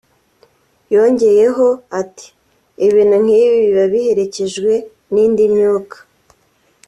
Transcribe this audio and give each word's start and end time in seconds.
Yongeyeho 0.95 1.67
ati 2.01 2.27
'Ibintu 2.87 3.15
nk'ibi 3.23 3.53
biba 3.63 3.85
biherekejwe 3.93 4.71
n'indi 5.13 5.43
myuka' 5.53 5.97